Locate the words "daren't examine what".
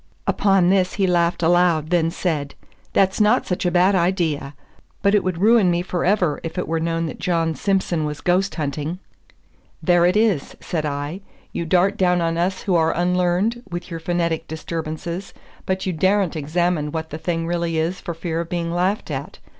15.93-17.11